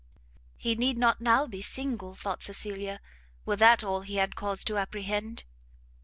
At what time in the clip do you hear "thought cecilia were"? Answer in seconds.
2.15-3.57